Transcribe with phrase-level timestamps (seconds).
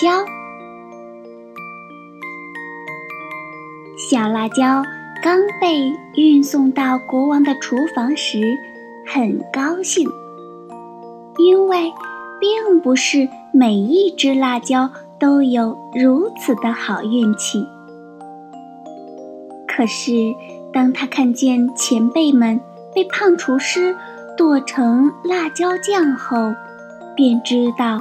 [0.00, 0.24] 椒，
[3.98, 4.82] 小辣椒
[5.22, 8.40] 刚被运送到国王的厨房时，
[9.06, 10.08] 很高兴，
[11.36, 11.92] 因为
[12.40, 17.62] 并不是每一只辣椒都有如此的好运气。
[19.68, 20.12] 可是，
[20.72, 22.58] 当他看见前辈们
[22.94, 23.94] 被胖厨师
[24.34, 26.54] 剁成辣椒酱后，
[27.14, 28.00] 便知道，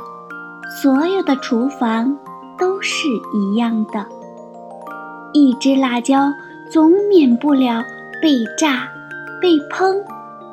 [0.69, 2.17] 所有的厨房
[2.57, 4.05] 都是一样的。
[5.33, 6.31] 一只辣椒
[6.71, 7.83] 总免不了
[8.21, 8.87] 被炸、
[9.41, 10.01] 被烹，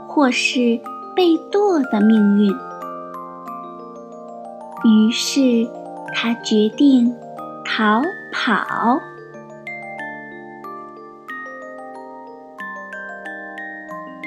[0.06, 0.80] 或是
[1.14, 2.50] 被剁的命运。
[4.84, 5.68] 于是，
[6.14, 7.14] 他决定
[7.64, 8.98] 逃跑。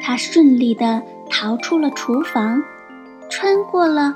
[0.02, 2.62] 他顺利地逃出了厨房。
[3.30, 4.16] 穿过了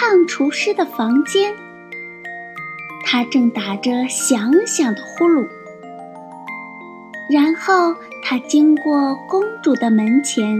[0.00, 1.54] 胖厨师的房间，
[3.04, 5.46] 他正打着响响的呼噜。
[7.30, 10.58] 然后他经过公主的门前，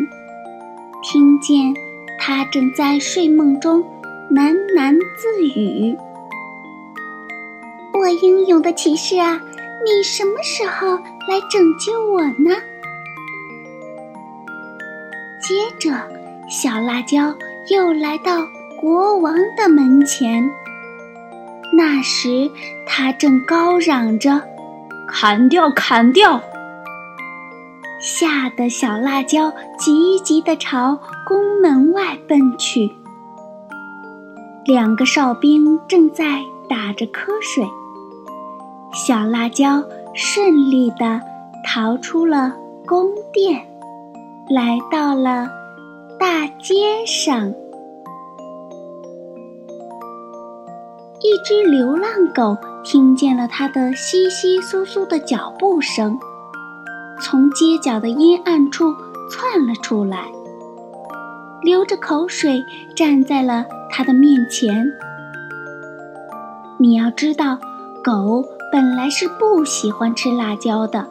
[1.03, 1.75] 听见
[2.19, 3.83] 她正在睡梦中
[4.31, 5.97] 喃喃自语
[7.99, 9.41] ：“我英勇的骑士啊，
[9.83, 12.55] 你什么时候来拯救我呢？”
[15.41, 15.97] 接着，
[16.51, 17.35] 小辣椒。
[17.69, 18.49] 又来到
[18.81, 20.43] 国王的门前。
[21.77, 22.51] 那时，
[22.87, 24.41] 他正高嚷着
[25.07, 26.41] ：“砍掉，砍掉！”
[28.01, 32.91] 吓得小辣椒急急地朝宫门外奔去。
[34.65, 37.63] 两个哨兵正在打着瞌睡。
[38.95, 41.21] 小辣椒顺利地
[41.67, 43.61] 逃出了宫殿，
[44.49, 45.51] 来到了。
[46.19, 47.51] 大街上，
[51.31, 56.19] 一只流浪狗听见了它的窸窸窣窣的脚步声，
[57.23, 58.93] 从街角的阴暗处
[59.31, 60.25] 窜了出来，
[61.63, 62.65] 流着口水
[62.97, 64.93] 站在了它的面前。
[66.79, 67.57] 你要知道，
[68.03, 71.07] 狗本来是不喜欢吃辣椒的，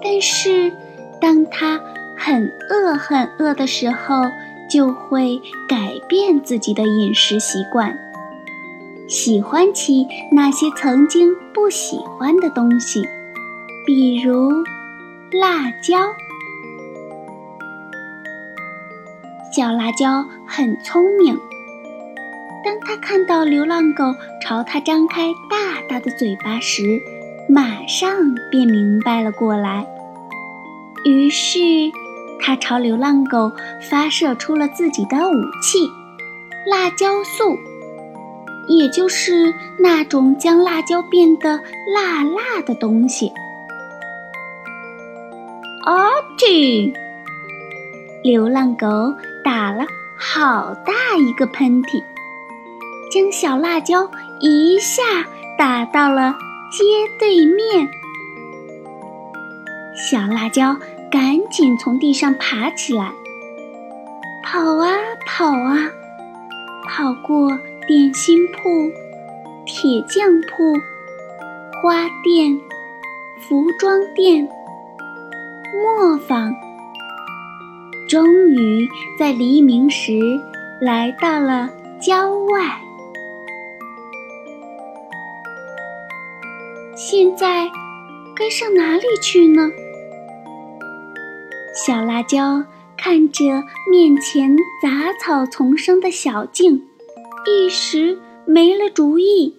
[0.00, 0.72] 但是
[1.20, 1.80] 当它……
[2.20, 4.22] 很饿很饿的时候，
[4.68, 7.96] 就会改变自己的饮食习惯，
[9.08, 13.02] 喜欢起那些曾经不喜欢的东西，
[13.86, 14.50] 比如
[15.32, 15.96] 辣椒。
[19.50, 21.34] 小辣椒很聪明，
[22.62, 24.04] 当他看到流浪狗
[24.42, 27.00] 朝他张开大大的嘴巴时，
[27.48, 28.10] 马上
[28.50, 29.86] 便明白了过来，
[31.04, 31.58] 于是。
[32.40, 33.50] 他朝流浪狗
[33.90, 35.90] 发射出了自己的武器——
[36.70, 37.58] 辣椒素，
[38.68, 41.60] 也就是那种将辣椒变得
[41.94, 43.32] 辣辣的东西。
[45.84, 46.08] 阿
[46.38, 46.92] 嚏！
[48.22, 48.86] 流浪狗
[49.44, 49.84] 打了
[50.16, 52.02] 好大一个喷嚏，
[53.10, 55.02] 将小辣椒一下
[55.56, 56.34] 打到了
[56.70, 56.84] 街
[57.18, 57.88] 对面。
[60.10, 60.76] 小辣椒。
[61.10, 63.10] 赶紧从地上爬起来，
[64.44, 64.92] 跑啊
[65.26, 65.90] 跑啊，
[66.86, 68.92] 跑过点心铺、
[69.64, 70.74] 铁匠铺、
[71.80, 72.60] 花店、
[73.40, 74.46] 服装店、
[75.72, 76.54] 磨坊，
[78.06, 78.86] 终于
[79.18, 80.12] 在黎明时
[80.82, 82.78] 来到了郊外。
[86.94, 87.70] 现在
[88.36, 89.70] 该上哪里去呢？
[91.72, 92.62] 小辣椒
[92.98, 93.44] 看着
[93.90, 96.87] 面前杂草丛生的小径，
[97.48, 99.54] 一时没了主意。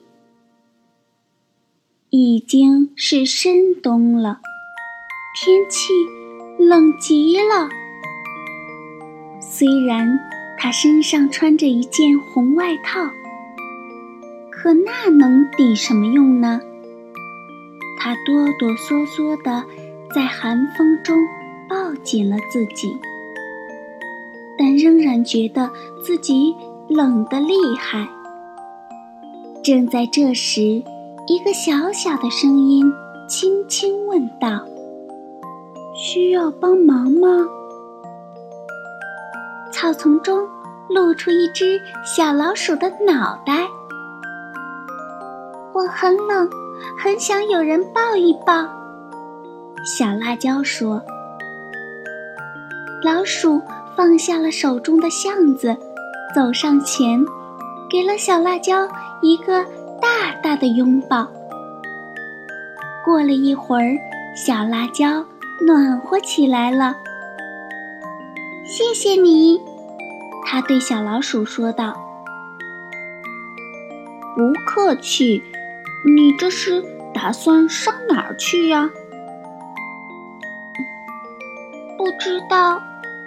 [2.11, 4.39] 已经是深冬了，
[5.35, 5.93] 天气
[6.63, 7.67] 冷极了。
[9.39, 10.19] 虽然
[10.57, 12.99] 他身上穿着一件红外套，
[14.51, 16.61] 可那能抵什么用呢？
[17.99, 19.65] 他哆哆嗦嗦地
[20.13, 21.15] 在寒风中
[21.67, 22.95] 抱紧了自己，
[24.57, 25.71] 但仍然觉得
[26.03, 26.55] 自己
[26.89, 28.07] 冷得厉害。
[29.63, 30.61] 正在这时，
[31.27, 32.91] 一个小小的声音
[33.27, 34.65] 轻轻问道
[35.95, 37.45] ：“需要帮忙吗？”
[39.71, 40.47] 草丛中
[40.89, 43.67] 露出一只小老鼠的脑袋。
[45.73, 46.49] 我很冷，
[46.97, 48.67] 很想有人抱一抱。
[49.85, 51.01] 小辣椒说
[53.05, 53.61] ：“老鼠
[53.95, 55.77] 放下了手中的橡子，
[56.33, 57.23] 走上前，
[57.89, 58.87] 给了小辣椒
[59.21, 59.63] 一个
[60.01, 61.27] 大大的拥抱。
[63.03, 63.97] 过了一会儿，
[64.35, 65.25] 小辣椒
[65.65, 66.95] 暖和起来了。
[68.65, 69.59] 谢谢你，
[70.45, 71.93] 他对小老鼠说道
[74.35, 75.41] ：“不客气。”
[76.15, 76.81] 你这是
[77.13, 78.89] 打算上哪儿去呀？
[81.97, 82.81] 不知道，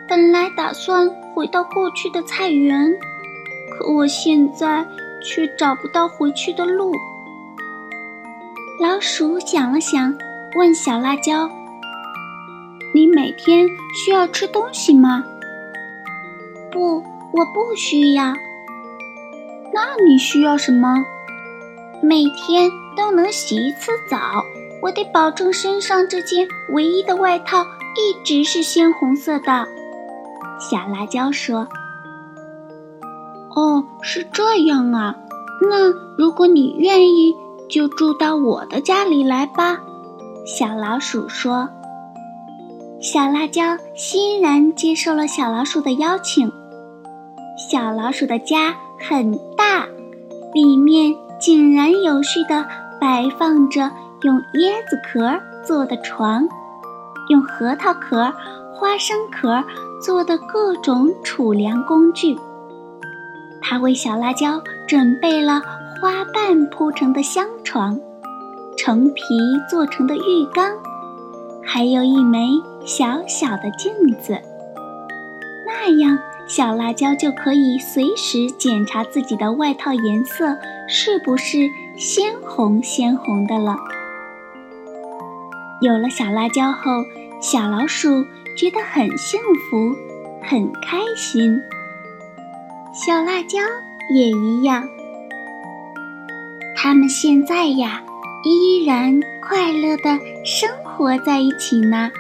[0.09, 2.93] 本来打算回到过去的菜园，
[3.71, 4.87] 可我现在
[5.23, 6.93] 却找不到回去的路。
[8.81, 10.15] 老鼠想了想，
[10.57, 11.49] 问小辣椒
[12.95, 15.25] ：“你每天需要吃东西吗
[16.73, 17.03] ？”“不，
[17.33, 18.35] 我不需要。
[19.73, 21.05] ”“那你需要什么？”
[22.03, 24.45] 每天都能洗一次澡，
[24.83, 27.65] 我得保证身上这件唯一的外套
[27.97, 29.69] 一直是鲜红色的。
[30.59, 31.67] 小辣椒说
[33.55, 35.17] ：“哦，是这样啊。
[35.61, 37.35] 那如果你愿意，
[37.69, 39.79] 就住到我的家里来吧。”
[40.47, 41.69] 小老鼠说。
[43.01, 46.51] 小辣椒欣然接受了小老鼠的邀请。
[47.57, 49.87] 小老鼠的家很大，
[50.55, 51.15] 里面。
[51.41, 52.65] 井然有序地
[53.01, 53.91] 摆放着
[54.23, 56.47] 用椰子壳做的床，
[57.29, 58.33] 用核桃壳、
[58.73, 59.63] 花生壳
[60.01, 62.37] 做的各种储粮工具。
[63.61, 65.61] 他为小辣椒准备了
[66.01, 67.99] 花瓣铺成的香床，
[68.77, 69.23] 橙皮
[69.71, 70.73] 做成的浴缸，
[71.65, 72.49] 还有一枚
[72.85, 74.39] 小小的镜子。
[75.67, 76.19] 那样。
[76.49, 83.77] 小辣椒就可以随时检查自己的外套颜色是不是鲜红鲜红的了。
[85.83, 87.05] 有了小辣椒后，
[87.41, 88.25] 小老鼠
[88.57, 89.97] 觉得很幸福，
[90.41, 91.61] 很开心。
[92.95, 93.59] 小辣椒
[94.15, 94.89] 也一样。
[96.77, 98.01] 他们现在呀，
[98.45, 102.13] 依然快乐的生活在一起呢。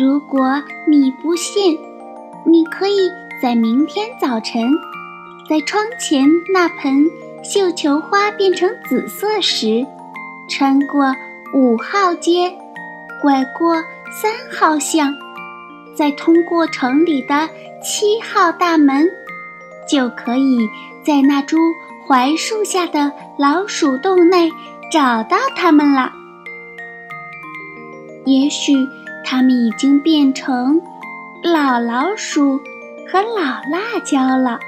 [0.00, 1.78] 如果你不信，
[2.46, 3.10] 你可以
[3.42, 4.62] 在明天早晨，
[5.46, 7.04] 在窗前那盆
[7.44, 9.86] 绣球花变成紫色时，
[10.48, 11.14] 穿过
[11.52, 12.52] 五号街，
[13.20, 13.74] 拐过
[14.10, 15.14] 三号巷，
[15.94, 17.48] 再通过城里的
[17.82, 19.06] 七号大门，
[19.88, 20.58] 就可以
[21.04, 21.56] 在那株
[22.06, 24.50] 槐树下的老鼠洞内
[24.90, 26.12] 找到它们了。
[28.24, 28.74] 也许
[29.24, 30.80] 它们已经变成。
[31.40, 32.58] 老老鼠
[33.06, 34.58] 和老辣椒了。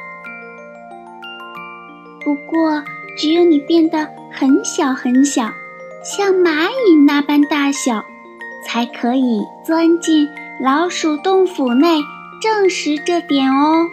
[2.25, 2.81] 不过，
[3.19, 5.51] 只有你变得很小很小，
[6.02, 8.02] 像蚂蚁那般大小，
[8.66, 10.26] 才可以钻进
[10.62, 12.00] 老鼠洞府内，
[12.40, 13.86] 证实这点哦。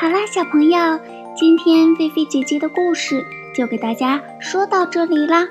[0.00, 0.98] 好啦，小朋友，
[1.36, 3.22] 今天菲菲姐姐的故事
[3.54, 5.46] 就给大家说到这里啦。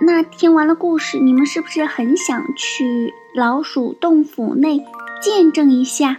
[0.00, 4.84] 那听完了故事，你们是不是很想去老鼠洞府内
[5.22, 6.16] 见证一下？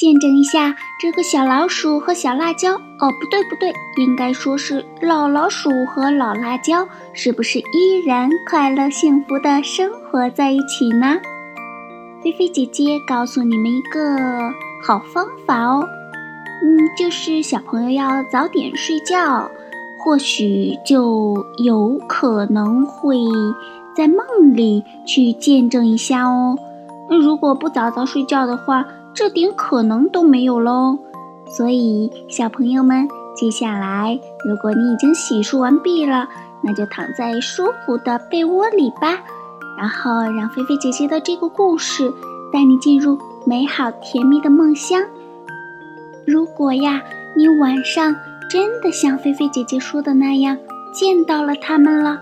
[0.00, 2.72] 见证一下这个小老鼠和小辣椒？
[2.72, 3.70] 哦，不对不对，
[4.02, 11.18] 应该说是老老鼠和老辣椒，是不是依然快乐幸福的生活在一起呢？
[12.24, 14.16] 菲菲姐姐告诉你们一个
[14.82, 15.86] 好方法哦，
[16.62, 19.50] 嗯，就是小朋友要早点睡觉。
[20.02, 23.18] 或许就有可能会
[23.94, 24.24] 在梦
[24.56, 26.56] 里去见证一下哦。
[27.10, 28.82] 那如果不早早睡觉的话，
[29.14, 30.98] 这点可能都没有喽。
[31.46, 36.28] 所以，小朋友们，接下来如果你已经洗漱完毕了，
[36.62, 39.18] 那就躺在舒服的被窝里吧，
[39.78, 42.12] 然后让菲菲姐姐的这个故事
[42.52, 45.02] 带你进入美好甜蜜的梦乡。
[46.26, 47.02] 如果呀，
[47.36, 48.14] 你晚上。
[48.50, 50.58] 真的像菲菲姐姐说的那样
[50.92, 52.18] 见到了他们了，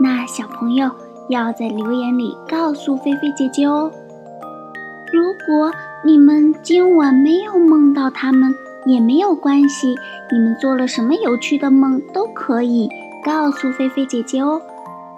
[0.00, 0.90] 那小朋友
[1.28, 3.88] 要在留言里告诉菲菲姐姐哦。
[5.12, 5.72] 如果
[6.04, 8.54] 你们今晚没有梦到他们，
[8.86, 9.94] 也没有关系。
[10.30, 12.88] 你们做了什么有趣的梦都可以
[13.24, 14.60] 告诉菲菲姐姐哦。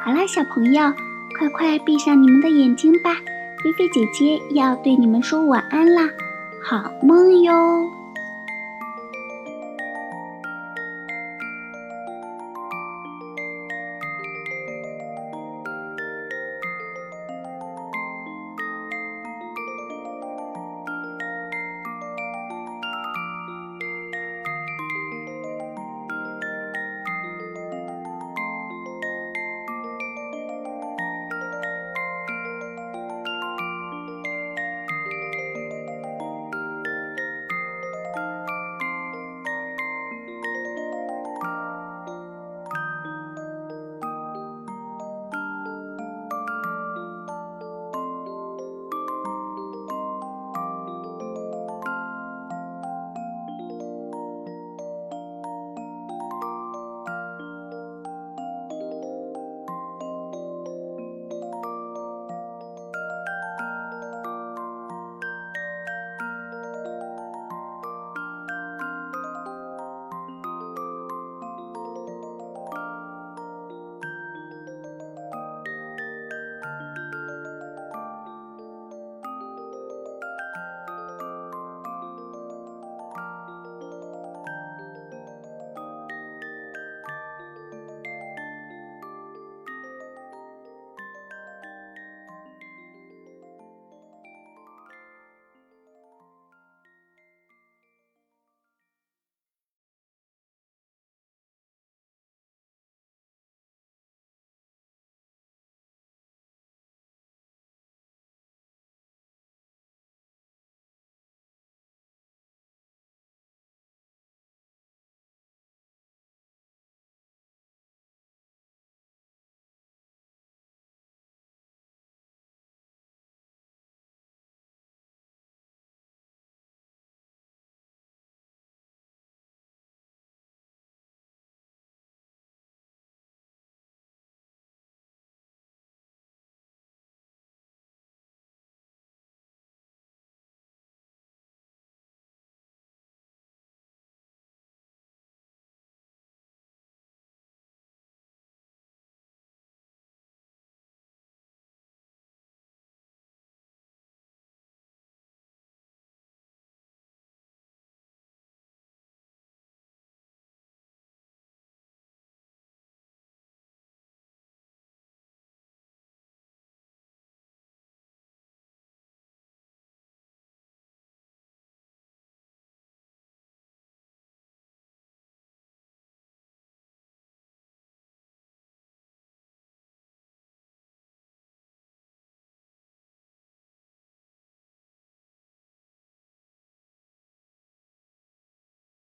[0.04, 0.92] 好啦，小朋友，
[1.38, 3.14] 快快闭上你们的眼睛吧，
[3.62, 6.08] 菲菲姐姐要对你们说晚安啦，
[6.62, 8.01] 好梦哟。